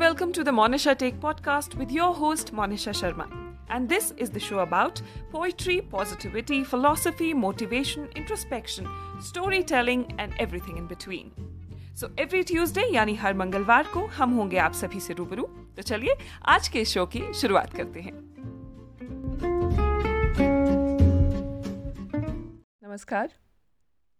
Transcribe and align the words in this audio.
welcome 0.00 0.32
to 0.32 0.42
the 0.42 0.50
Monisha 0.50 0.96
Take 0.96 1.20
podcast 1.20 1.74
with 1.74 1.90
your 1.92 2.14
host 2.14 2.54
Monisha 2.54 2.92
Sharma. 2.98 3.26
And 3.68 3.86
this 3.86 4.12
is 4.16 4.30
the 4.30 4.40
show 4.40 4.60
about 4.60 5.02
poetry, 5.30 5.82
positivity, 5.82 6.64
philosophy, 6.64 7.34
motivation, 7.34 8.08
introspection, 8.16 8.86
storytelling 9.20 10.06
and 10.18 10.32
everything 10.46 10.78
in 10.78 10.86
between. 10.94 11.30
So 12.00 12.08
every 12.20 12.42
Tuesday 12.48 12.82
यानी 12.94 13.14
हर 13.22 13.34
मंगलवार 13.34 13.86
को 13.94 14.04
हम 14.16 14.30
होंगे 14.34 14.58
आप 14.58 14.72
सभी 14.74 15.00
से 15.00 15.14
रूबरू 15.14 15.42
तो 15.76 15.82
चलिए 15.82 16.14
आज 16.48 16.68
के 16.76 16.84
शो 16.92 17.04
की 17.14 17.22
शुरुआत 17.40 17.74
करते 17.76 18.00
हैं 18.00 18.12
नमस्कार 22.84 23.28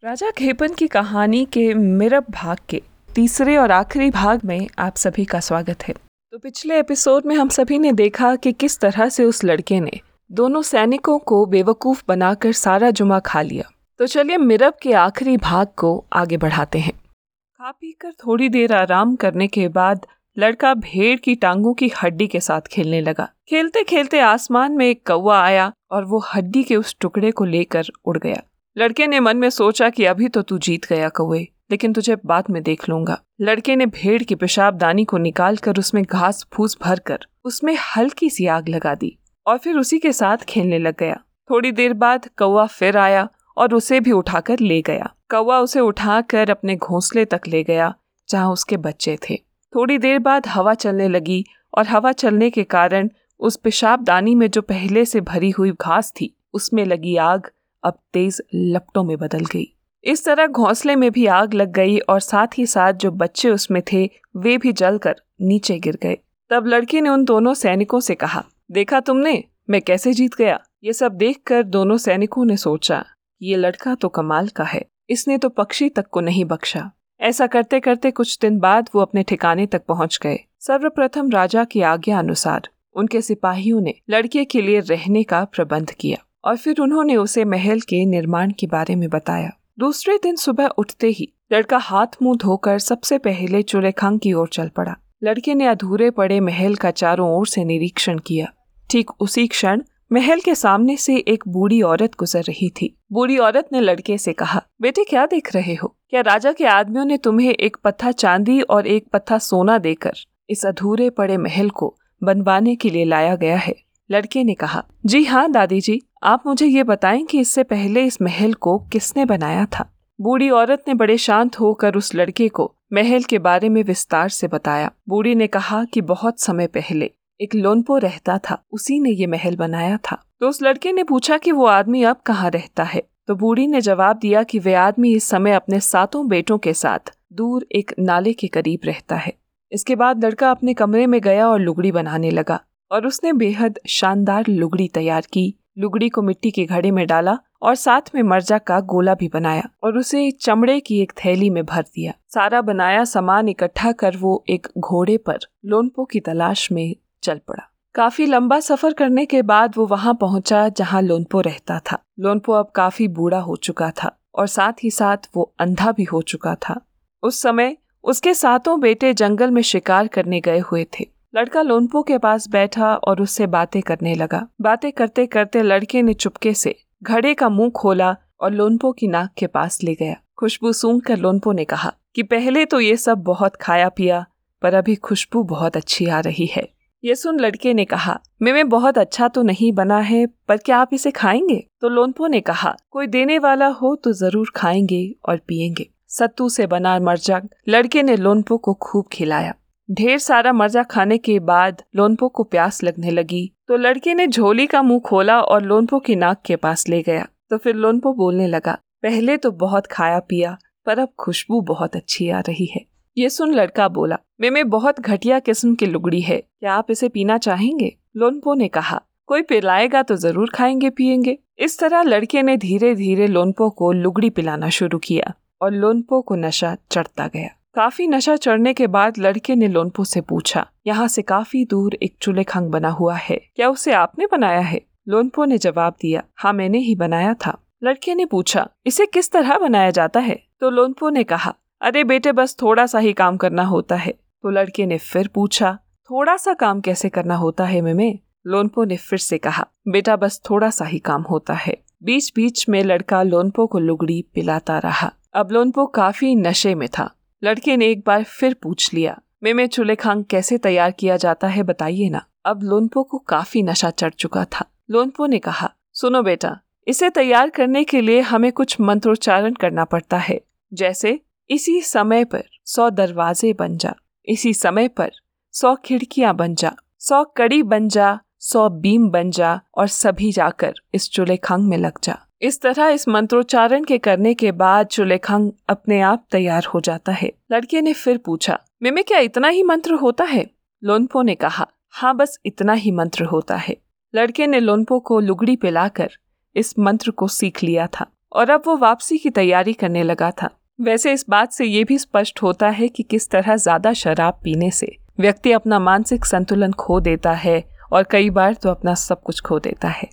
राजा 0.03 0.31
खेपन 0.39 0.75
की 0.79 0.89
कहानी 0.99 1.45
के 1.53 1.73
मिरब 1.75 2.27
भाग 2.31 2.59
के 2.69 2.83
तीसरे 3.15 3.57
और 3.57 3.71
आखिरी 3.71 4.11
भाग 4.11 4.41
में 4.45 4.69
आप 4.79 4.97
सभी 4.97 5.25
का 5.25 5.41
स्वागत 5.41 5.83
है। 5.83 5.95
तो 6.33 6.39
पिछले 6.39 6.79
एपिसोड 6.79 7.27
में 7.27 7.37
हम 7.37 7.49
सभी 7.49 7.79
ने 7.79 7.93
देखा 7.93 8.37
कि 8.37 8.53
किस 8.53 8.79
तरह 8.81 9.09
से 9.09 9.25
उस 9.25 9.45
लड़के 9.45 9.81
ने 9.81 10.01
दोनों 10.33 10.63
सैनिकों 10.63 11.19
को 11.19 11.47
बेवकूफ़ 11.47 12.03
बनाकर 12.09 12.53
सारा 12.53 12.91
जुमा 12.91 13.19
खा 13.19 13.43
लिया। 13.43 13.71
तो 13.99 14.07
चलिए 14.07 14.37
मिरब 14.37 14.75
के 14.83 14.93
आखिरी 14.93 15.37
भाग 15.37 15.67
को 15.77 16.05
आगे 16.13 16.37
बढ़ाते 16.37 16.79
हैं। 16.79 16.93
खा 16.93 17.71
पी 17.71 17.93
कर 17.93 18.13
थोड़ी 18.13 18.49
देर 18.49 18.73
आराम 18.73 19.17
करने 19.17 19.47
के 19.47 19.69
बाद 19.69 20.07
लड़का 20.39 20.75
भेड़ 20.75 21.19
की 21.19 21.35
टांगों 21.35 21.75
की 21.75 21.93
हड्डी 22.03 22.27
के 22.27 22.41
साथ 22.41 22.61
खेलने 22.61 23.01
लगा। 23.01 23.29
खेलते 23.49 23.83
खेलते 23.83 24.21
आसमान 24.21 24.73
में 24.73 24.87
एक 24.87 25.07
कौवा 25.07 25.43
आया 25.43 25.73
और 25.91 26.05
वो 26.05 26.25
हड्डी 26.35 26.65
के 26.65 26.77
उस 26.77 26.97
टुकड़े 27.01 27.31
को 27.31 27.45
लेकर 27.45 27.87
उड़ 28.05 28.19
गया। 28.19 28.43
लड़के 28.79 29.07
ने 29.07 29.21
मन 29.21 29.37
में 29.37 29.51
सोचा 29.51 29.91
कि 29.91 30.05
अभी 30.05 30.29
तो 30.29 30.43
तू 30.43 30.59
जीत 30.59 30.87
गया 30.87 31.09
कौवे। 31.09 31.49
लेकिन 31.71 31.93
तुझे 31.93 32.17
बाद 32.27 32.45
में 32.51 32.63
देख 32.63 32.89
लूँगा। 32.89 33.21
लड़के 33.41 33.77
ने 33.77 33.87
भेड़ 33.87 34.23
की 34.23 34.35
पेशाब 34.35 34.77
दानी 34.77 35.05
को 35.05 35.19
निकाल 35.19 35.57
कर 35.57 35.79
उसमें 35.79 36.03
घास 36.05 36.47
फूस 36.53 36.77
भर 36.83 36.99
कर 36.99 37.27
उसमें 37.45 37.77
हल्की 37.97 38.31
सी 38.31 38.47
आग 38.49 38.69
लगा 38.69 38.95
दी 38.95 39.17
और 39.47 39.59
फिर 39.59 39.77
उसी 39.77 39.99
के 39.99 40.13
साथ 40.13 40.45
खेलने 40.49 40.79
लग 40.79 40.97
गया। 40.99 41.21
थोड़ी 41.51 41.73
देर 41.73 41.93
बाद 41.95 42.29
कौवा 42.39 42.67
फिर 42.67 42.97
आया 42.97 43.29
और 43.57 43.75
उसे 43.75 44.01
भी 44.01 44.13
उठाकर 44.13 44.61
ले 44.61 44.81
गया। 44.83 45.15
कौवा 45.31 45.59
उसे 45.61 45.81
उठाकर 45.81 46.51
अपने 46.51 46.77
घोंसले 46.77 47.25
तक 47.25 47.41
ले 47.49 47.63
गया, 47.65 47.95
जहाँ 48.29 48.51
उसके 48.51 48.77
बच्चे 48.77 49.17
थे। 49.29 49.37
थोड़ी 49.73 49.99
देर 49.99 50.19
बाद 50.19 50.47
हवा 50.47 50.75
चलने 50.75 51.09
लगी 51.09 51.45
और 51.79 51.87
हवा 51.87 52.13
चलने 52.13 52.51
के 52.51 52.65
कारण 52.65 53.11
उस 53.41 53.57
पेशाब 53.57 54.05
दानी 54.05 54.35
में 54.35 54.49
जो 54.51 54.63
पहले 54.63 55.05
से 55.05 55.21
भरी 55.21 55.51
हुई 55.51 55.73
घास 55.73 56.13
थी, 56.13 56.35
उसमें 56.55 56.85
लगी 56.85 57.17
आग 57.17 57.51
अब 57.85 57.99
तेज 58.13 58.43
लपटों 58.55 59.05
में 59.05 59.17
बदल 59.19 59.45
गई। 59.45 59.67
इस 60.05 60.25
तरह 60.25 60.47
घोंसले 60.47 60.97
में 60.97 61.11
भी 61.11 61.27
आग 61.27 61.55
लग 61.55 61.73
गई 61.73 61.99
और 61.99 62.21
साथ 62.21 62.59
ही 62.59 62.67
साथ 62.67 62.93
जो 62.93 63.11
बच्चे 63.13 63.51
उसमें 63.51 63.83
थे, 63.93 64.05
वे 64.37 64.57
भी 64.59 64.73
जलकर 64.73 65.17
नीचे 65.41 65.79
गिर 65.79 65.99
गए। 66.03 66.17
तब 66.51 66.67
लड़की 66.67 67.01
ने 67.01 67.09
उन 67.09 67.25
दोनों 67.25 67.55
सैनिकों 67.55 68.01
से 68.01 68.15
कहा, 68.15 68.45
देखा 68.71 69.01
तुमने? 69.01 69.43
मैं 69.71 69.81
कैसे 69.83 70.13
जीत 70.13 70.35
गया? 70.35 70.59
ये 70.85 70.93
सब 70.93 71.13
देखकर 71.13 71.63
दोनों 71.65 71.97
सैनिकों 71.97 72.45
ने 72.45 72.57
सोचा, 72.57 73.05
ये 73.41 73.57
लड़का 73.57 73.95
तो 73.95 74.09
कमाल 74.09 74.49
का 74.49 74.65
है, 74.65 74.85
इसने 75.11 75.39
तो 75.39 75.49
पक्षी 75.49 75.89
तक 75.89 76.07
को 76.07 76.21
नहीं 76.21 76.45
बख्शा। 76.45 76.91
ऐसा 77.21 77.47
करते 77.47 77.81
करते 77.81 78.11
कुछ 78.11 78.39
दिन 78.41 78.59
बाद 78.59 78.89
वो 78.95 79.01
अपने 79.01 79.23
ठिकाने 79.23 79.67
तक 79.67 79.85
पहुँच 79.85 80.19
गए। 80.23 80.39
सर्वप्रथम 80.61 81.31
राजा 81.31 81.65
की 81.65 81.83
आज्ञा 81.83 82.19
अनुसार 82.19 82.69
उनके 82.97 83.21
सिपाहियों 83.23 83.81
ने 83.81 83.95
लड़के 84.11 84.45
के 84.45 84.63
लिए 84.63 84.81
रहने 84.81 85.23
का 85.23 85.45
प्रबंध 85.47 85.91
किया 85.91 86.25
और 86.45 86.57
फिर 86.57 86.81
उन्होंने 86.81 87.17
उसे 87.17 87.45
महल 87.45 87.81
के 87.81 88.05
निर्माण 88.07 88.53
के 88.53 88.67
बारे 88.67 88.95
में 88.95 89.09
बताया। 89.09 89.51
दूसरे 89.79 90.17
दिन 90.23 90.37
सुबह 90.37 90.67
उठते 90.67 91.07
ही 91.09 91.33
लड़का 91.53 91.77
हाथ 91.79 92.07
मुँह 92.23 92.37
धोकर 92.37 92.79
सबसे 92.79 93.19
पहले 93.19 93.63
चुलेखांग 93.63 94.19
की 94.21 94.33
ओर 94.33 94.49
चल 94.49 94.69
पड़ा। 94.69 94.95
लड़के 95.25 95.55
ने 95.55 95.67
अधूरे 95.67 96.11
पड़े 96.11 96.41
महल 96.41 96.75
का 96.75 96.91
चारों 96.91 97.29
ओर 97.39 97.47
से 97.47 97.65
निरीक्षण 97.65 98.19
किया। 98.19 98.47
ठीक 98.91 99.11
उसी 99.21 99.47
क्षण 99.47 99.83
महल 100.13 100.41
के 100.41 100.55
सामने 100.55 100.97
से 100.97 101.17
एक 101.29 101.45
बूढ़ी 101.49 101.81
औरत 101.83 102.17
गुजर 102.19 102.43
रही 102.43 102.69
थी। 102.71 102.95
बूढ़ी 103.13 103.39
औरत 103.39 103.69
ने 103.73 103.81
लड़के 103.81 104.19
से 104.19 104.33
कहा, 104.33 104.63
बेटे, 104.81 105.05
क्या 105.05 105.27
देख 105.27 105.55
रहे 105.55 105.75
हो? 105.75 105.97
क्या 106.11 106.21
राजा 106.21 106.53
के 106.53 106.65
आदमियों 106.65 107.05
ने 107.05 107.17
तुम्हें 107.17 107.51
एक 107.51 107.77
पत्था 107.85 108.13
चांदी 108.13 108.61
और 108.61 108.87
एक 108.87 109.09
पत्था 109.13 109.39
सोना 109.39 109.79
देकर 109.79 110.13
इस 110.51 110.67
अधूरे 110.67 111.11
पड़े 111.11 111.37
महल 111.37 111.71
को 111.71 111.95
बनवाने 112.23 112.77
के 112.77 112.91
लिए 112.91 113.05
लाया 113.05 113.37
गया 113.37 113.57
है? 113.57 113.75
लड़के 114.11 114.45
ने 114.45 114.55
कहा, 114.55 114.85
जी 115.07 115.25
हाँ 115.25 115.51
दादी 115.53 115.81
जी 115.81 116.01
आप 116.23 116.43
मुझे 116.47 116.67
ये 116.67 116.83
बताएँ 116.83 117.25
कि 117.25 117.41
इससे 117.41 117.63
पहले 117.63 118.05
इस 118.05 118.23
महल 118.23 118.55
को 118.55 118.79
किसने 118.79 119.25
बनाया 119.25 119.67
था? 119.67 119.91
बूढ़ी 120.21 120.51
औरत 120.51 120.85
ने 120.89 120.95
बड़े 120.95 121.19
शांत 121.19 121.61
होकर 121.61 121.95
उस 121.95 122.15
लड़के 122.15 122.49
को 122.49 122.75
महल 122.93 123.23
के 123.23 123.39
बारे 123.39 123.69
में 123.69 123.83
विस्तार 123.83 124.29
से 124.29 124.49
बताया। 124.49 124.91
बूढ़ी 125.09 125.35
ने 125.35 125.47
कहा 125.47 125.85
कि 125.85 126.01
बहुत 126.01 126.41
समय 126.41 126.67
पहले 126.67 127.11
एक 127.41 127.55
लोनपो 127.55 127.99
रहता 127.99 128.39
था, 128.39 128.63
उसी 128.73 129.01
ने 129.01 129.11
ये 129.11 129.27
महल 129.27 129.57
बनाया 129.57 129.97
था। 129.97 130.25
तो 130.41 130.49
उस 130.49 130.63
लड़के 130.63 130.93
ने 130.93 131.05
पूछा 131.05 131.39
कि 131.39 131.53
वो 131.53 131.65
आदमी 131.65 132.03
अब 132.03 132.17
कहाँ 132.17 132.51
रहता 132.51 132.83
है? 132.83 133.03
तो 133.27 133.35
बूढ़ी 133.35 133.67
ने 133.67 133.81
जवाब 133.81 134.17
दिया 134.17 134.43
कि 134.43 134.59
वे 134.59 134.75
आदमी 134.75 135.15
इस 135.15 135.25
समय 135.25 135.53
अपने 135.53 135.81
सातों 135.81 136.29
बेटों 136.29 136.59
के 136.59 136.73
साथ 136.73 137.13
दूर 137.33 137.67
एक 137.73 137.95
नाले 137.99 138.33
के 138.33 138.47
करीब 138.47 138.81
रहता 138.85 139.17
है। 139.17 139.33
इसके 139.73 139.97
बाद 139.97 140.25
लड़का 140.25 140.51
अपने 140.51 140.75
कमरे 140.75 141.07
में 141.07 141.21
गया 141.21 141.49
और 141.49 141.61
लुगड़ी 141.61 141.93
बनाने 141.93 142.31
लगा 142.31 142.61
और 142.93 143.07
उसने 143.07 143.33
बेहद 143.33 143.79
शानदार 143.89 144.45
लुगड़ी 144.49 144.89
तैयार 144.89 145.23
की। 145.33 145.57
लुगड़ी 145.79 146.09
को 146.09 146.23
मिट्टी 146.23 146.51
के 146.51 146.65
घड़े 146.65 146.91
में 146.91 147.07
डाला 147.07 147.39
और 147.63 147.75
साथ 147.75 148.15
में 148.15 148.23
मर्जा 148.23 148.59
का 148.59 148.81
गोला 148.81 149.15
भी 149.15 149.29
बनाया 149.29 149.69
और 149.85 149.99
उसे 149.99 150.31
चमड़े 150.31 150.79
की 150.81 151.01
एक 151.01 151.13
थैली 151.25 151.51
में 151.51 151.65
भर 151.67 151.83
दिया। 151.83 152.13
सारा 152.35 152.61
बनाया 152.63 153.05
सामान 153.05 153.49
इकट्ठा 153.49 153.93
कर 153.93 154.17
वो 154.17 154.45
एक 154.49 154.69
घोड़े 154.79 155.17
पर 155.17 155.39
लोनपो 155.65 156.05
की 156.05 156.21
तलाश 156.21 156.71
में 156.73 156.97
चल 157.23 157.41
पड़ा। 157.49 157.67
काफ़ी 157.95 158.27
लंबा 158.27 158.61
सफ़र 158.61 158.93
करने 158.93 159.27
के 159.27 159.43
बाद 159.43 159.75
वो 159.77 159.87
वहाँ 159.87 160.15
पहुँचा 160.15 160.69
जहाँ 160.69 161.03
लोनपो 161.03 161.41
रहता 161.41 161.79
था। 161.79 161.99
लोनपो 162.21 162.53
अब 162.53 162.71
काफ़ी 162.75 163.09
बूढ़ा 163.09 163.39
हो 163.39 163.57
चुका 163.57 163.91
था 164.03 164.17
और 164.35 164.47
साथ 164.47 164.85
ही 164.85 164.91
साथ 164.91 165.29
वो 165.37 165.53
अंधा 165.59 165.93
भी 165.93 166.05
हो 166.05 166.23
चुका 166.23 166.55
था। 166.55 166.81
उस 167.23 167.43
समय 167.43 167.77
उसके 168.05 168.35
सातों 168.35 168.81
बेटे 168.81 169.15
जंगल 169.15 169.51
में 169.51 169.63
शिकार 169.63 170.07
करने 170.07 170.41
गए 170.41 170.59
हुए 170.59 170.85
थे। 170.85 171.07
लड़का 171.35 171.61
लोनपो 171.63 172.03
के 172.03 172.17
पास 172.19 172.49
बैठा 172.49 172.95
और 172.95 173.21
उससे 173.23 173.47
बातें 173.47 173.81
करने 173.83 174.15
लगा। 174.15 174.47
बातें 174.61 174.91
करते 174.93 175.27
करते 175.27 175.63
लड़के 175.63 176.03
ने 176.03 176.15
चुपके 176.15 176.55
से 176.55 176.75
घड़े 177.03 177.35
का 177.35 177.49
मुँह 177.49 177.71
खोला 177.71 178.15
और 178.41 178.53
लोनपो 178.53 178.91
की 178.93 179.09
नाक 179.09 179.31
के 179.39 179.47
पास 179.47 179.79
ले 179.85 179.95
गया। 179.95 180.17
खुशबू 180.39 180.73
सूंघ 180.73 181.01
कर 181.03 181.19
लोनपो 181.19 181.53
ने 181.53 181.65
कहा 181.65 181.93
कि 182.15 182.23
पहले 182.23 182.65
तो 182.65 182.81
ये 182.81 182.97
सब 182.97 183.19
बहुत 183.19 183.57
खाया 183.57 183.89
पिया, 183.89 184.25
पर 184.63 184.75
अभी 184.75 184.95
खुशबू 184.95 185.43
बहुत 185.45 185.77
अच्छी 185.77 186.07
आ 186.07 186.21
रही 186.21 186.47
है। 186.47 186.69
ये 187.05 187.15
सुन 187.15 187.41
लड़के 187.41 187.75
ने 187.75 187.85
कहा, 187.85 188.19
मैं 188.43 188.69
बहुत 188.69 188.99
अच्छा 188.99 189.29
तो 189.29 189.43
नहीं 189.43 189.73
बना 189.73 189.99
है, 189.99 190.27
पर 190.27 190.57
क्या 190.57 190.79
आप 190.79 190.95
इसे 190.95 191.11
खाएँगे? 191.11 191.65
तो 191.81 191.89
लोनपो 191.89 192.27
ने 192.27 192.41
कहा, 192.41 192.77
कोई 192.91 193.07
देने 193.07 193.39
वाला 193.39 193.67
हो 193.67 193.95
तो 193.97 194.13
ज़रूर 194.13 194.53
खाएँगे 194.57 195.15
और 195.29 195.41
पियेंगे 195.49 195.89
सत्तू 196.09 196.49
से 196.49 196.67
बना 196.67 196.99
मर्जा 196.99 197.41
लड़के 197.69 198.03
ने 198.03 198.17
लोनपो 198.17 198.57
को 198.57 198.75
खूब 198.75 199.09
खिलाया। 199.13 199.55
ढेर 199.91 200.19
सारा 200.19 200.53
मर्जा 200.53 200.83
खाने 200.83 201.17
के 201.19 201.39
बाद 201.41 201.83
लोनपो 201.97 202.29
को 202.29 202.43
प्यास 202.43 202.83
लगने 202.85 203.11
लगी। 203.11 203.51
तो 203.69 203.77
लड़के 203.77 204.15
ने 204.15 204.27
झोली 204.27 204.67
का 204.67 204.83
मुँह 204.83 205.01
खोला 205.01 205.41
और 205.41 205.63
लोनपो 205.63 205.99
की 205.99 206.17
नाक 206.17 206.43
के 206.47 206.57
पास 206.57 206.89
ले 206.89 207.03
गया। 207.03 207.27
तो 207.51 207.57
फिर 207.57 207.75
लोनपो 207.75 208.13
बोलने 208.15 208.47
लगा, 208.47 208.79
पहले 209.03 209.37
तो 209.37 209.51
बहुत 209.53 209.87
खाया 209.87 210.19
पिया, 210.21 210.57
पर 210.87 210.99
अब 210.99 211.13
खुशबू 211.19 211.61
बहुत 211.61 211.97
अच्छी 211.97 212.29
आ 212.29 212.41
रही 212.41 212.67
है। 212.67 212.85
ये 213.17 213.29
सुन 213.29 213.55
लड़का 213.55 213.89
बोला 213.89 214.19
वे 214.41 214.51
में 214.51 214.69
बहुत 214.71 215.01
घटिया 215.01 215.39
किस्म 215.39 215.75
की 215.75 215.87
लुगड़ी 215.87 216.21
है, 216.21 216.39
क्या 216.39 216.75
आप 216.75 216.91
इसे 216.91 217.09
पीना 217.09 217.39
चाहेंगे? 217.39 217.95
लोनपो 218.17 218.55
ने 218.55 218.69
कहा, 218.69 219.01
कोई 219.27 219.43
पिलाएगा 219.43 220.03
तो 220.03 220.17
ज़रूर 220.17 220.51
खाएँगे 220.51 220.91
पियेंगे 220.91 221.39
इस 221.59 221.79
तरह 221.79 222.03
लड़के 222.03 222.43
ने 222.43 222.57
धीरे 222.57 222.95
धीरे 222.95 223.27
लोनपो 223.27 223.71
को 223.71 223.93
लुगड़ी 223.93 224.31
पिलाना 224.31 224.69
शुरू 224.71 224.99
किया 224.99 225.35
और 225.63 225.73
लोनपो 225.73 226.21
को 226.21 226.37
नशा 226.37 226.77
चढ़ता 226.91 227.27
गया। 227.27 227.57
काफ़ी 227.75 228.07
नशा 228.07 228.35
चढ़ने 228.37 228.73
के 228.75 228.87
बाद 228.87 229.19
लड़के 229.19 229.55
ने 229.55 229.67
लोनपो 229.69 230.05
से 230.05 230.21
पूछा, 230.21 230.67
यहाँ 230.87 231.07
से 231.09 231.23
काफ़ी 231.23 231.65
दूर 231.65 231.95
एक 231.95 232.17
चूल्हे 232.23 232.45
खंग 232.45 232.71
बना 232.71 232.89
हुआ 232.89 233.15
है, 233.15 233.37
क्या 233.57 233.69
उसे 233.69 233.93
आपने 233.93 234.27
बनाया 234.27 234.61
है? 234.61 234.81
लोनपो 235.09 235.45
ने 235.45 235.59
जवाब 235.59 235.97
दिया 236.01 236.23
हाँ 236.37 236.53
मैंने 236.53 236.79
ही 236.79 236.95
बनाया 236.95 237.35
था। 237.35 237.57
लड़के 237.83 238.15
ने 238.15 238.25
पूछा, 238.25 238.67
इसे 238.87 239.07
किस 239.07 239.31
तरह 239.31 239.59
बनाया 239.59 239.91
जाता 239.91 240.21
है? 240.21 240.39
तो 240.61 240.71
लोनपो 240.71 241.11
ने 241.11 241.25
कहा, 241.25 241.55
अरे 241.83 242.05
बेटे, 242.05 242.33
बस 242.33 242.57
थोड़ा 242.63 242.87
सा 242.87 242.99
ही 242.99 243.13
काम 243.13 243.37
करना 243.37 243.63
होता 243.63 243.97
है। 243.97 244.13
तो 244.43 244.51
लड़के 244.51 244.87
ने 244.87 244.99
फिर 244.99 245.29
पूछा, 245.29 245.73
थोड़ा 246.11 246.37
सा 246.37 246.55
काम 246.55 246.81
कैसे 246.81 247.09
करना 247.09 247.37
होता 247.37 247.65
है, 247.65 247.81
मेमे? 247.81 248.13
लोनपो 248.47 248.85
ने 248.85 248.97
फिर 248.97 249.19
से 249.19 249.39
कहा, 249.39 249.67
बेटा, 249.89 250.17
बस 250.17 250.41
थोड़ा 250.51 250.71
सा 250.71 250.85
ही 250.85 250.99
काम 250.99 251.23
होता 251.23 251.55
है। 251.55 251.77
बीच 252.03 252.33
बीच 252.37 252.69
में 252.69 252.83
लड़का 252.85 253.23
लोनपो 253.23 253.67
को 253.67 253.79
लुगड़ी 253.79 254.25
पिलाता 254.35 254.79
रहा। 254.79 255.13
अब 255.35 255.53
लोनपो 255.53 255.87
काफ़ी 255.87 256.35
नशे 256.35 256.75
में 256.75 256.89
था। 256.89 257.11
लड़के 257.45 257.77
ने 257.77 257.87
एक 257.87 258.03
बार 258.07 258.25
फिर 258.25 258.55
पूछ 258.55 258.95
लिया 258.95 259.21
मेमे 259.43 259.95
खांग 259.95 260.25
कैसे 260.25 260.59
तैयार 260.59 260.91
किया 260.91 261.17
जाता 261.17 261.49
है 261.49 261.63
बताइए 261.63 262.09
ना? 262.09 262.27
अब 262.45 262.63
लोनपो 262.63 263.03
को 263.03 263.19
काफ़ी 263.19 263.63
नशा 263.63 263.91
चढ़ 263.91 264.11
चुका 264.11 264.45
था। 264.45 264.65
लोनपो 264.91 265.27
ने 265.27 265.39
कहा, 265.39 265.73
सुनो 265.93 266.23
बेटा, 266.23 266.61
इसे 266.89 267.11
तैयार 267.11 267.51
करने 267.51 267.85
के 267.85 268.01
लिए 268.01 268.21
हमें 268.21 268.53
कुछ 268.53 268.81
मंत्रोच्चारण 268.81 269.55
करना 269.55 269.85
पड़ता 269.85 270.17
है। 270.17 270.41
जैसे, 270.73 271.21
इसी 271.51 271.81
समय 271.81 272.25
पर 272.25 272.45
सौ 272.65 272.91
दरवाजे 272.91 273.53
बन 273.53 273.77
जा, 273.77 273.95
इसी 274.27 274.55
समय 274.55 274.89
पर 274.89 275.13
सौ 275.53 275.75
खिड़कियाँ 275.75 276.37
बन 276.37 276.55
जा, 276.55 276.77
सौ 276.99 277.25
कड़ी 277.25 277.63
बन 277.63 277.89
जा, 277.89 278.21
सौ 278.39 278.69
बीम 278.69 279.11
बन 279.11 279.31
जा 279.31 279.61
और 279.75 279.89
सभी 279.89 280.33
जाकर 280.33 280.75
इस 280.95 281.11
चूल्हे 281.11 281.37
खांग 281.37 281.65
में 281.65 281.79
लग 281.79 281.93
जा। 282.05 282.19
इस 282.43 282.61
तरह 282.61 282.89
इस 282.89 283.07
मंत्रोच्चारण 283.09 283.83
के 283.85 283.97
करने 283.99 284.33
के 284.35 284.51
बाद 284.53 284.87
चुलेखंग 284.87 285.51
अपने 285.69 286.01
आप 286.01 286.25
तैयार 286.31 286.67
हो 286.67 286.81
जाता 286.81 287.13
है। 287.13 287.31
लड़के 287.53 287.81
ने 287.81 287.93
फिर 287.93 288.19
पूछा, 288.19 288.59
मिमे 288.83 289.03
क्या 289.03 289.19
इतना 289.19 289.49
ही 289.49 289.63
मंत्र 289.63 289.95
होता 289.95 290.25
है? 290.25 290.47
लोनपो 290.83 291.23
ने 291.23 291.35
कहा 291.35 291.67
हाँ 291.93 292.15
बस 292.17 292.39
इतना 292.47 292.73
ही 292.75 292.91
मंत्र 292.91 293.25
होता 293.25 293.57
है। 293.57 293.77
लड़के 294.15 294.47
ने 294.47 294.61
लोनपो 294.61 294.99
को 295.01 295.19
लुगड़ी 295.21 295.57
पिलाकर 295.57 296.11
इस 296.57 296.79
मंत्र 296.79 297.11
को 297.11 297.29
सीख 297.29 297.63
लिया 297.63 297.87
था 297.91 298.07
और 298.33 298.51
अब 298.51 298.63
वो 298.67 298.77
वापसी 298.77 299.19
की 299.19 299.31
तैयारी 299.31 299.73
करने 299.73 300.03
लगा 300.03 300.31
था। 300.33 300.49
वैसे 300.79 301.13
इस 301.13 301.25
बात 301.29 301.53
से 301.53 301.65
ये 301.65 301.83
भी 301.85 301.99
स्पष्ट 301.99 302.43
होता 302.43 302.69
है 302.69 302.89
कि 302.89 303.03
किस 303.03 303.29
तरह 303.31 303.57
ज़्यादा 303.57 303.93
शराब 303.95 304.39
पीने 304.45 304.71
से 304.71 304.97
व्यक्ति 305.21 305.53
अपना 305.53 305.79
मानसिक 305.81 306.25
संतुलन 306.25 306.73
खो 306.75 306.99
देता 307.01 307.33
है 307.35 307.63
और 307.93 308.07
कई 308.11 308.31
बार 308.31 308.55
तो 308.55 308.71
अपना 308.71 308.95
सब 308.97 309.23
कुछ 309.23 309.41
खो 309.41 309.59
देता 309.59 309.89
है। 309.89 310.09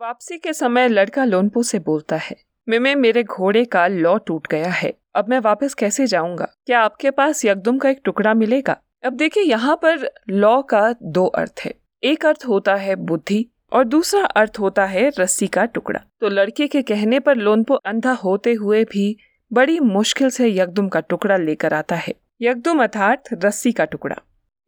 वापसी 0.00 0.36
के 0.38 0.52
समय 0.52 0.88
लड़का 0.88 1.24
लोनपो 1.24 1.62
से 1.62 1.78
बोलता 1.78 2.16
है, 2.16 2.36
मिमे, 2.68 2.94
मेरे 2.94 3.22
घोड़े 3.22 3.64
का 3.64 3.86
लॉ 3.86 4.16
टूट 4.16 4.46
गया 4.46 4.70
है। 4.70 4.92
अब 5.14 5.28
मैं 5.28 5.38
वापस 5.38 5.74
कैसे 5.74 6.06
जाऊँगा? 6.06 6.44
क्या 6.66 6.80
आपके 6.80 7.10
पास 7.10 7.44
यकदुम 7.44 7.78
का 7.78 7.88
एक 7.90 8.00
टुकड़ा 8.04 8.34
मिलेगा? 8.34 8.76
अब 9.04 9.12
देखिए, 9.12 9.42
यहाँ 9.42 9.76
पर 9.76 10.10
लॉ 10.30 10.62
का 10.62 10.94
दो 11.02 11.26
अर्थ 11.26 11.60
है। 11.64 11.74
एक 12.02 12.26
अर्थ 12.26 12.44
होता 12.48 12.74
है 12.74 12.96
बुद्धि 12.96 13.46
और 13.72 13.84
दूसरा 13.84 14.24
अर्थ 14.24 14.58
होता 14.60 14.84
है 14.84 15.10
रस्सी 15.18 15.46
का 15.46 15.64
टुकड़ा। 15.64 16.00
तो 16.20 16.28
लड़के 16.28 16.68
के 16.68 16.82
कहने 16.82 17.20
पर 17.20 17.36
लोनपो 17.36 17.74
अंधा 17.74 18.12
होते 18.12 18.52
हुए 18.52 18.84
भी 18.84 19.16
बड़ी 19.52 19.80
मुश्किल 19.80 20.30
से 20.30 20.48
यकदुम 20.48 20.88
का 20.88 21.00
टुकड़ा 21.00 21.36
लेकर 21.36 21.74
आता 21.74 21.96
है। 21.96 22.14
यकदुम 22.40 22.82
अर्थात 22.82 23.24
रस्सी 23.44 23.72
का 23.72 23.84
टुकड़ा। 23.84 24.16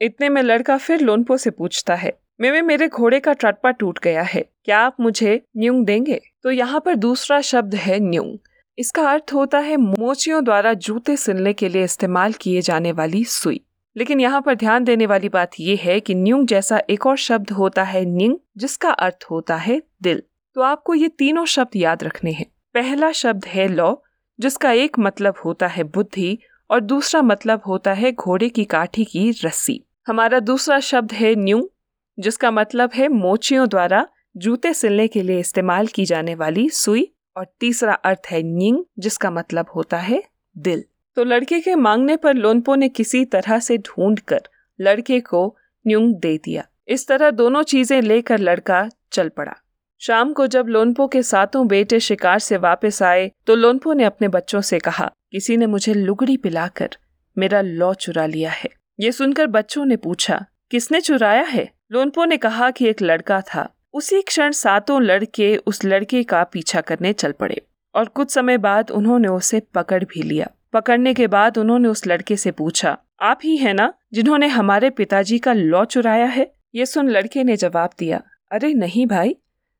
इतने 0.00 0.28
में 0.28 0.42
लड़का 0.42 0.76
फिर 0.76 1.00
लोनपो 1.00 1.36
से 1.36 1.50
पूछता 1.50 1.94
है 1.94 2.12
मेमे 2.40 2.62
मेरे 2.62 2.88
घोड़े 2.88 3.20
का 3.20 3.32
ट्रटपा 3.32 3.70
टूट 3.70 3.98
गया 3.98 4.22
है। 4.22 4.44
क्या 4.64 4.78
आप 4.78 4.96
मुझे 5.00 5.42
न्यूंग 5.56 5.86
देंगे? 5.86 6.20
तो 6.42 6.50
यहाँ 6.50 6.80
पर 6.80 6.94
दूसरा 6.94 7.40
शब्द 7.40 7.74
है 7.74 8.00
न्यूंग। 8.00 8.38
इसका 8.78 9.10
अर्थ 9.10 9.32
होता 9.34 9.58
है 9.58 9.76
मोचियों 9.76 10.44
द्वारा 10.44 10.72
जूते 10.74 11.16
सिलने 11.16 11.52
के 11.52 11.68
लिए 11.68 11.84
इस्तेमाल 11.84 12.32
किए 12.32 12.60
जाने 12.60 12.92
वाली 12.92 13.24
सुई। 13.24 13.60
लेकिन 13.96 14.20
यहाँ 14.20 14.40
पर 14.40 14.54
ध्यान 14.54 14.84
देने 14.84 15.06
वाली 15.06 15.28
बात 15.28 15.50
यह 15.60 15.78
है 15.82 16.00
कि 16.00 16.14
न्यूंग 16.14 16.46
जैसा 16.46 16.82
एक 16.90 17.06
और 17.06 17.16
शब्द 17.16 17.50
होता 17.50 17.82
है 17.82 18.04
निंग 18.04 18.36
जिसका 18.56 18.90
अर्थ 18.90 19.26
होता 19.30 19.56
है 19.56 19.82
दिल। 20.02 20.22
तो 20.54 20.60
आपको 20.60 20.94
ये 20.94 21.08
तीनों 21.08 21.44
शब्द 21.44 21.76
याद 21.76 22.04
रखने 22.04 22.32
हैं। 22.32 22.46
पहला 22.74 23.12
शब्द 23.12 23.44
है 23.44 23.68
लॉ, 23.68 23.94
जिसका 24.40 24.72
एक 24.72 24.98
मतलब 24.98 25.34
होता 25.44 25.66
है 25.66 25.84
बुद्धि, 25.84 26.38
और 26.70 26.80
दूसरा 26.80 27.22
मतलब 27.22 27.62
होता 27.66 27.92
है 27.92 28.12
घोड़े 28.12 28.48
की 28.48 28.64
काठी 28.64 29.04
की 29.04 29.30
रस्सी। 29.30 29.84
हमारा 30.06 30.38
दूसरा 30.40 30.80
शब्द 30.80 31.12
है 31.12 31.34
न्यू 31.34 31.70
जिसका 32.18 32.50
मतलब 32.50 32.90
है 32.94 33.08
मोचियों 33.08 33.68
द्वारा 33.68 34.06
जूते 34.36 34.72
सिलने 34.74 35.06
के 35.08 35.22
लिए 35.22 35.40
इस्तेमाल 35.40 35.86
की 35.86 36.04
जाने 36.04 36.34
वाली 36.34 36.68
सुई, 36.70 37.08
और 37.36 37.46
तीसरा 37.60 37.94
अर्थ 37.94 38.26
है 38.26 38.42
निंग, 38.44 38.84
जिसका 38.98 39.30
मतलब 39.30 39.66
होता 39.74 39.98
है 39.98 40.22
दिल। 40.56 40.84
तो 41.16 41.24
लड़के 41.24 41.60
के 41.60 41.74
मांगने 41.76 42.16
पर 42.16 42.34
लोनपो 42.34 42.74
ने 42.74 42.88
किसी 42.90 43.24
तरह 43.26 43.58
से 43.58 43.78
ढूंढ 43.78 44.18
कर 44.20 44.48
लड़के 44.78 45.20
को 45.22 45.44
न्यूंग 45.84 46.14
दे 46.16 46.36
दिया। 46.44 46.64
इस 46.88 47.06
तरह 47.08 47.30
दोनों 47.32 47.62
चीज़ें 47.64 48.00
लेकर 48.02 48.38
लड़का 48.40 48.88
चल 49.12 49.28
पड़ा। 49.28 49.54
शाम 50.00 50.32
को 50.32 50.46
जब 50.46 50.68
लोनपो 50.68 51.06
के 51.06 51.22
सातों 51.22 51.66
बेटे 51.68 52.00
शिकार 52.00 52.38
से 52.38 52.56
वापस 52.58 53.02
आए 53.02 53.30
तो 53.46 53.54
लोनपो 53.54 53.92
ने 53.92 54.04
अपने 54.04 54.28
बच्चों 54.28 54.60
से 54.60 54.78
कहा, 54.78 55.10
किसी 55.32 55.56
ने 55.56 55.66
मुझे 55.66 55.94
लुगड़ी 55.94 56.36
पिलाकर 56.36 56.96
मेरा 57.36 57.60
लॉ 57.60 57.92
चुरा 57.96 58.26
लिया 58.26 58.50
है। 58.52 58.70
ये 59.00 59.12
सुनकर 59.12 59.46
बच्चों 59.48 59.84
ने 59.84 59.96
पूछा, 59.98 60.44
किसने 60.70 61.00
चुराया 61.00 61.42
है? 61.42 61.70
लोनपो 61.92 62.24
ने 62.24 62.36
कहा 62.36 62.70
कि 62.70 62.86
एक 62.86 63.00
लड़का 63.02 63.40
था। 63.44 63.68
उसी 63.94 64.20
क्षण 64.22 64.50
सातों 64.52 65.00
लड़के 65.02 65.56
उस 65.56 65.84
लड़के 65.84 66.22
का 66.24 66.42
पीछा 66.44 66.80
करने 66.80 67.12
चल 67.12 67.32
पड़े 67.32 67.60
और 67.94 68.08
कुछ 68.08 68.30
समय 68.30 68.58
बाद 68.58 68.90
उन्होंने 68.90 69.28
उसे 69.28 69.60
पकड़ 69.74 70.02
भी 70.04 70.22
लिया। 70.22 70.46
पकड़ने 70.72 71.12
के 71.14 71.26
बाद 71.26 71.58
उन्होंने 71.58 71.88
उस 71.88 72.06
लड़के 72.06 72.36
से 72.36 72.50
पूछा, 72.52 72.96
आप 73.20 73.40
ही 73.44 73.56
है 73.56 73.72
ना 73.72 73.92
जिन्होंने 74.14 74.46
हमारे 74.48 74.90
पिताजी 74.92 75.38
का 75.38 75.52
लॉ 75.52 75.84
चुराया 75.86 76.26
है? 76.26 76.50
ये 76.74 76.86
सुन 76.86 77.10
लड़के 77.10 77.44
ने 77.44 77.56
जवाब 77.56 77.90
दिया, 77.98 78.22
अरे 78.50 78.72
नहीं 78.74 79.06
भाई, 79.06 79.36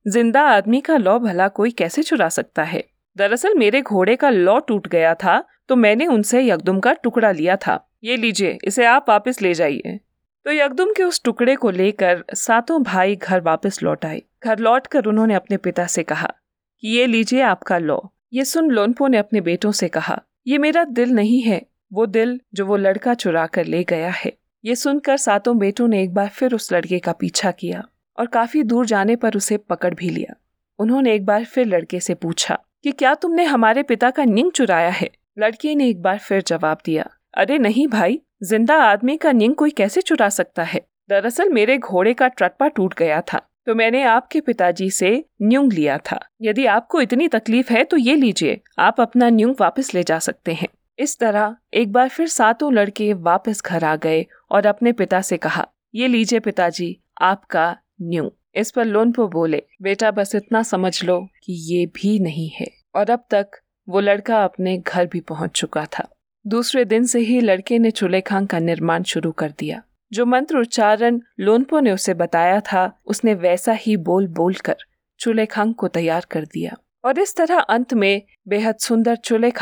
ज़िंदा 0.07 0.43
आदमी 0.49 0.81
का 0.81 0.97
लॉ 0.99 1.19
भला 1.21 1.49
कोई 1.51 1.71
कैसे 1.73 2.03
चुरा 2.03 2.29
सकता 2.31 2.63
है? 2.65 2.85
दरअसल 3.17 3.59
मेरे 3.59 3.83
घोड़े 3.83 4.17
का 4.17 4.31
लॉ 4.31 4.59
टूट 4.61 4.89
गया 4.89 5.15
था 5.17 5.43
तो 5.69 5.77
मैंने 5.79 6.07
उनसे 6.09 6.43
यकदुम 6.43 6.81
का 6.81 6.93
टुकड़ा 6.95 7.31
लिया 7.33 7.57
था। 7.57 7.85
ये 8.05 8.17
लीजिए, 8.17 8.59
इसे 8.65 8.85
आप 8.87 9.07
वापस 9.09 9.43
ले 9.43 9.55
जाइए। 9.55 9.99
तो 10.45 10.53
यकदुम 10.53 10.93
के 10.93 11.03
उस 11.03 11.23
टुकड़े 11.25 11.57
को 11.57 11.71
लेकर 11.71 12.25
सातों 12.35 12.83
भाई 12.83 13.17
घर 13.17 13.41
वापस 13.41 13.83
लौट 13.83 14.05
आए। 14.05 14.23
घर 14.45 14.59
लौट 14.59 14.87
कर 14.87 15.05
उन्होंने 15.05 15.35
अपने 15.35 15.57
पिता 15.57 15.87
से 15.87 16.03
कहा 16.03 16.35
कि, 16.81 16.89
ये 16.89 17.07
लीजिए 17.07 17.41
आपका 17.41 17.79
लॉ। 17.79 17.99
ये 18.33 18.45
सुन 18.45 18.71
लोनपो 18.71 19.09
ने 19.09 19.19
अपने 19.19 19.41
बेटों 19.41 19.73
से 19.73 19.89
कहा, 19.89 20.23
ये 20.47 20.59
मेरा 20.59 20.85
दिल 20.85 21.11
नहीं 21.11 21.43
है, 21.43 21.67
वो 21.93 22.07
दिल 22.07 22.41
जो 22.55 22.67
वो 22.67 22.77
लड़का 22.77 23.15
चुरा 23.15 23.47
कर 23.47 23.65
ले 23.65 23.85
गया 23.85 24.11
है। 24.11 24.33
ये 24.65 24.75
सुनकर 24.75 25.17
सातों 25.17 25.59
बेटों 25.59 25.89
ने 25.89 26.03
एक 26.03 26.15
बार 26.15 26.29
फिर 26.29 26.55
उस 26.55 26.73
लड़के 26.73 26.99
का 26.99 27.13
पीछा 27.13 27.51
किया 27.51 27.85
और 28.19 28.27
काफ़ी 28.27 28.63
दूर 28.63 28.87
जाने 28.87 29.17
पर 29.17 29.37
उसे 29.37 29.57
पकड़ 29.57 29.95
भी 29.95 30.09
लिया। 30.09 30.35
उन्होंने 30.79 31.15
एक 31.15 31.25
बार 31.25 31.45
फिर 31.45 31.67
लड़के 31.67 32.01
से 32.01 32.15
पूछा 32.15 32.59
कि, 32.83 32.93
क्या 32.93 33.15
तुमने 33.15 33.45
हमारे 33.45 33.83
पिता 33.83 34.11
का 34.11 34.25
निंग 34.25 34.53
चुराया 34.53 34.91
है? 34.91 35.11
लड़के 35.39 35.75
ने 35.75 35.89
एक 35.89 36.03
बार 36.03 36.19
फिर 36.19 36.43
जवाब 36.43 36.79
दिया 36.85 37.11
अरे 37.35 37.59
नहीं 37.59 37.87
भाई, 37.89 38.21
ज़िंदा 38.43 38.77
आदमी 38.83 39.17
का 39.17 39.33
निंग 39.33 39.55
कोई 39.55 39.71
कैसे 39.71 40.01
चुरा 40.01 40.29
सकता 40.29 40.63
है? 40.63 40.81
दरअसल 41.11 41.49
मेरे 41.49 41.77
घोड़े 41.79 42.13
का 42.15 42.29
ट्रटपा 42.29 42.69
टूट 42.69 42.95
गया 42.95 43.21
था 43.23 43.41
तो 43.67 43.75
मैंने 43.75 44.03
आपके 44.03 44.41
पिताजी 44.41 44.91
से 44.91 45.13
न्यूंग 45.43 45.73
लिया 45.73 45.97
था। 46.01 46.19
यदि 46.43 46.67
आपको 46.67 47.01
इतनी 47.01 47.29
तकलीफ़ 47.29 47.73
है 47.73 47.83
तो 47.85 47.97
ये 47.97 48.15
लीजिए, 48.15 48.61
आप 48.79 49.01
अपना 49.01 49.29
न्यूंग 49.31 49.55
वापस 49.61 49.95
ले 49.95 50.03
जा 50.03 50.19
सकते 50.19 50.53
हैं। 50.53 50.69
इस 50.99 51.19
तरह 51.19 51.57
एक 51.75 51.93
बार 51.93 52.09
फिर 52.09 52.29
सातों 52.29 52.73
लड़के 52.73 53.13
वापस 53.13 53.63
घर 53.63 53.85
आ 53.85 53.95
गए 53.97 54.25
और 54.51 54.67
अपने 54.67 54.93
पिता 54.93 55.21
से 55.21 55.37
कहा, 55.37 55.67
ये 55.95 56.09
लीजिए 56.09 56.41
पिताजी, 56.41 56.97
आपका 57.21 57.77
न्यू 58.03 58.31
इस 58.55 58.71
पर 58.71 58.85
लोनपो 58.85 59.27
बोले, 59.29 59.63
बेटा, 59.83 60.11
बस 60.11 60.35
इतना 60.35 60.63
समझ 60.63 61.05
लो 61.05 61.21
कि 61.43 61.53
ये 61.69 61.85
भी 61.95 62.19
नहीं 62.19 62.49
है। 62.51 62.67
और 62.95 63.11
अब 63.11 63.25
तक 63.31 63.61
वो 63.89 64.01
लड़का 64.01 64.43
अपने 64.45 64.77
घर 64.79 65.07
भी 65.07 65.21
पहुँच 65.21 65.51
चुका 65.51 65.85
था। 65.93 66.09
दूसरे 66.47 66.85
दिन 66.85 67.05
से 67.05 67.19
ही 67.19 67.41
लड़के 67.41 67.79
ने 67.79 67.91
चूल्हे 67.91 68.21
का 68.21 68.59
निर्माण 68.59 69.03
शुरू 69.03 69.33
कर 69.33 69.53
दिया। 69.59 69.83
जो 70.13 70.27
मंत्र 70.27 70.59
उच्चारण 70.59 71.21
लोनपो 71.41 71.81
ने 71.81 71.93
उसे 71.93 72.15
बताया 72.15 72.61
था, 72.61 73.01
उसने 73.07 73.35
वैसा 73.35 73.73
ही 73.73 73.97
बोल 73.97 74.27
बोल 74.27 74.55
कर 74.55 74.77
चूल्हे 75.21 75.47
को 75.57 75.89
तैयार 75.89 76.27
कर 76.31 76.45
दिया। 76.45 76.77
और 77.05 77.19
इस 77.19 77.37
तरह 77.37 77.59
अंत 77.59 77.95
में 77.95 78.23
बेहद 78.49 78.77
सुंदर 78.77 79.17
चूल्हे 79.17 79.53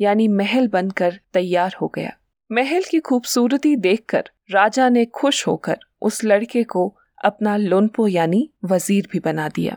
यानी 0.00 0.28
महल 0.28 0.68
बनकर 0.68 1.20
तैयार 1.32 1.74
हो 1.80 1.88
गया। 1.88 2.12
महल 2.52 2.82
की 2.90 3.00
खूबसूरती 3.00 3.76
देखकर 3.76 4.30
राजा 4.50 4.88
ने 4.88 5.04
खुश 5.04 5.46
होकर 5.46 5.78
उस 6.02 6.24
लड़के 6.24 6.64
को 6.64 6.96
अपना 7.24 7.56
लोनपो, 7.56 8.08
यानी 8.08 8.50
वज़ीर 8.64 9.08
भी 9.12 9.20
बना 9.20 9.48
दिया। 9.48 9.76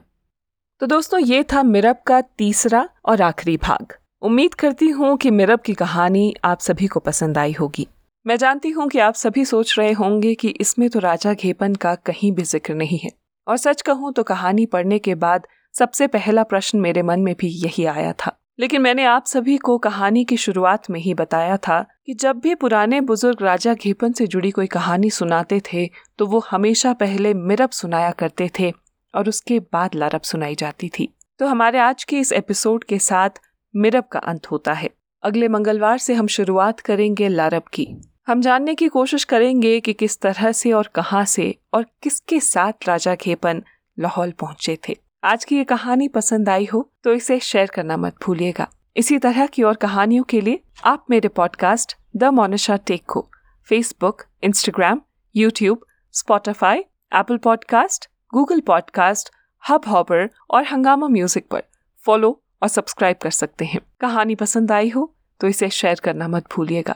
तो 0.80 0.88
दोस्तों, 0.88 1.20
ये 1.20 1.44
था 1.44 1.64
मिरब 1.64 1.98
का 2.08 2.22
तीसरा 2.22 2.90
और 3.06 3.22
आखिरी 3.22 3.58
भाग। 3.58 3.94
उम्मीद 4.22 4.54
करती 4.54 4.88
हूँ 4.88 5.16
कि 5.18 5.30
मिरब 5.32 5.60
की 5.60 5.74
कहानी 5.74 6.34
आप 6.46 6.60
सभी 6.60 6.88
को 6.88 7.00
पसंद 7.00 7.38
आई 7.38 7.52
होगी। 7.52 7.88
मैं 8.26 8.36
जानती 8.38 8.70
हूँ 8.70 8.88
कि 8.90 9.00
आप 9.00 9.14
सभी 9.14 9.46
सोच 9.46 9.74
रहे 9.80 9.92
होंगे 9.92 10.34
कि 10.36 10.50
इसमें 10.62 10.90
तो 10.90 11.00
राजा 11.00 11.34
घेपन 11.34 11.76
का 11.76 11.94
कहीं 11.96 12.32
भी 12.32 12.44
ज़िक्र 12.44 12.74
नहीं 12.74 13.00
है। 13.00 13.10
और 13.48 13.58
सच 13.58 13.82
कहूँ 13.82 14.12
तो 14.14 14.24
कहानी 14.24 14.66
पढ़ने 14.66 15.00
के 15.00 15.16
बाद 15.16 15.48
सबसे 15.76 16.08
पहला 16.08 16.44
प्रश्न 16.44 16.80
मेरे 16.80 17.04
मन 17.04 17.20
में 17.20 17.34
भी 17.40 17.48
यही 17.66 17.86
आया 17.86 18.14
था। 18.16 18.38
लेकिन 18.60 18.82
मैंने 18.82 19.06
आप 19.06 19.26
सभी 19.26 19.58
को 19.58 19.78
कहानी 19.80 20.26
की 20.26 20.38
शुरुआत 20.38 20.90
में 20.90 21.00
ही 21.00 21.14
बताया 21.14 21.58
था 21.60 21.82
कि 22.06 22.14
जब 22.14 22.40
भी 22.40 22.56
पुराने 22.56 23.02
बुज़ुर्ग 23.02 23.44
राजा 23.44 23.74
घेपन 23.74 24.12
से 24.12 24.28
जुड़ी 24.28 24.52
कोई 24.52 24.68
कहानी 24.70 25.10
सुनाते 25.10 25.62
थे 25.74 25.90
तो 26.20 26.26
वो 26.26 26.44
हमेशा 26.52 26.94
पहले 26.96 27.34
मिरब 27.34 27.70
सुनाया 27.74 28.12
करते 28.12 28.50
थे 28.60 28.74
और 29.14 29.30
उसके 29.30 29.60
बाद 29.74 29.96
लारब 29.96 30.22
सुनाई 30.22 30.56
जाती 30.56 30.90
थी। 30.90 31.14
तो 31.40 31.48
हमारे 31.48 31.80
आज 31.80 32.04
के 32.04 32.20
इस 32.20 32.32
एपिसोड 32.34 32.84
के 32.84 33.00
साथ 33.00 33.48
मिरब 33.76 34.04
का 34.04 34.20
अंत 34.20 34.52
होता 34.52 34.74
है। 34.74 34.90
अगले 35.24 35.48
मंगलवार 35.48 35.98
से 35.98 36.14
हम 36.14 36.28
शुरुआत 36.28 36.80
करेंगे 36.80 37.28
लारब 37.28 37.64
की। 37.64 37.88
हम 38.28 38.42
जानने 38.42 38.76
की 38.76 38.88
कोशिश 38.88 39.24
करेंगे 39.24 39.80
कि 39.80 39.94
किस 39.94 40.20
तरह 40.22 40.52
से 40.52 40.72
और 40.72 40.88
कहाँ 40.88 41.26
से 41.26 41.56
और 41.74 41.86
किसके 42.04 42.40
साथ 42.40 42.88
राजा 42.88 43.16
खेपन 43.16 43.64
लाहौल 44.00 44.32
पहुँचे 44.32 44.78
थे। 44.90 44.96
आज 45.24 45.46
की 45.46 45.58
ये 45.58 45.64
कहानी 45.64 46.08
पसंद 46.08 46.50
आई 46.50 46.66
हो 46.66 46.90
तो 47.04 47.14
इसे 47.14 47.40
शेयर 47.40 47.68
करना 47.68 47.98
मत 47.98 48.16
भूलिएगा। 48.24 48.68
इसी 48.98 49.18
तरह 49.18 49.48
की 49.48 49.64
और 49.64 49.76
कहानियों 49.76 50.24
के 50.24 50.42
लिए 50.42 50.60
आप 50.86 51.06
मेरे 51.10 51.28
पॉडकास्ट 51.28 51.98
द 52.18 52.24
मोनिशा 52.24 52.76
टेक 52.78 53.06
को 53.08 53.28
Facebook 53.70 54.24
Instagram 54.44 55.02
YouTube 55.36 55.86
Spotify 56.12 56.80
Apple 57.16 57.38
podcast 57.38 58.10
Google 58.34 58.60
podcast 58.60 59.30
Hubhopper 59.88 60.30
और 60.50 60.66
हंगामा 60.66 61.08
म्यूज़िक 61.08 61.48
पर 61.52 61.64
फॉलो 62.06 62.41
और 62.62 62.68
सब्सक्राइब 62.68 63.18
कर 63.18 63.32
सकते 63.32 63.66
हैं। 63.66 63.80
कहानी 64.02 64.36
पसंद 64.36 64.72
आई 64.72 64.90
हो 64.90 65.14
तो 65.42 65.48
इसे 65.48 65.70
शेयर 65.70 66.00
करना 66.04 66.28
मत 66.28 66.46
भूलिएगा। 66.54 66.96